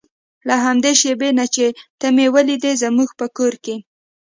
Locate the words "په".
3.19-3.25